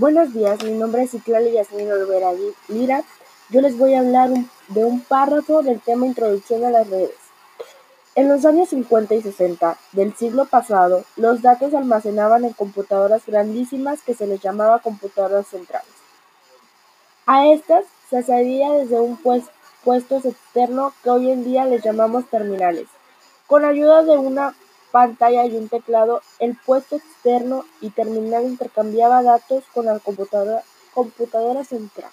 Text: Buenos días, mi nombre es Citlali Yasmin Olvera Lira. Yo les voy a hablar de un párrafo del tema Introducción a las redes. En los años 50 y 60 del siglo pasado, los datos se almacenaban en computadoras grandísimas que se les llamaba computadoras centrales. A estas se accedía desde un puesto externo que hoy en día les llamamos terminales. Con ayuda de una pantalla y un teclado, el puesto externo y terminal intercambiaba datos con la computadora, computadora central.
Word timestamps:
Buenos 0.00 0.32
días, 0.32 0.64
mi 0.64 0.70
nombre 0.70 1.02
es 1.02 1.10
Citlali 1.10 1.52
Yasmin 1.52 1.92
Olvera 1.92 2.30
Lira. 2.68 3.02
Yo 3.50 3.60
les 3.60 3.76
voy 3.76 3.92
a 3.92 3.98
hablar 3.98 4.30
de 4.68 4.82
un 4.82 5.02
párrafo 5.02 5.62
del 5.62 5.78
tema 5.78 6.06
Introducción 6.06 6.64
a 6.64 6.70
las 6.70 6.88
redes. 6.88 7.18
En 8.14 8.26
los 8.26 8.46
años 8.46 8.70
50 8.70 9.14
y 9.16 9.20
60 9.20 9.76
del 9.92 10.16
siglo 10.16 10.46
pasado, 10.46 11.04
los 11.16 11.42
datos 11.42 11.72
se 11.72 11.76
almacenaban 11.76 12.46
en 12.46 12.54
computadoras 12.54 13.26
grandísimas 13.26 14.00
que 14.00 14.14
se 14.14 14.26
les 14.26 14.40
llamaba 14.40 14.78
computadoras 14.78 15.48
centrales. 15.48 15.92
A 17.26 17.48
estas 17.48 17.84
se 18.08 18.16
accedía 18.16 18.72
desde 18.72 18.98
un 18.98 19.18
puesto 19.18 20.16
externo 20.16 20.94
que 21.04 21.10
hoy 21.10 21.30
en 21.30 21.44
día 21.44 21.66
les 21.66 21.84
llamamos 21.84 22.24
terminales. 22.30 22.86
Con 23.46 23.66
ayuda 23.66 24.02
de 24.02 24.16
una 24.16 24.54
pantalla 24.90 25.44
y 25.46 25.56
un 25.56 25.68
teclado, 25.68 26.22
el 26.38 26.56
puesto 26.56 26.96
externo 26.96 27.64
y 27.80 27.90
terminal 27.90 28.44
intercambiaba 28.44 29.22
datos 29.22 29.64
con 29.72 29.86
la 29.86 29.98
computadora, 29.98 30.62
computadora 30.92 31.64
central. 31.64 32.10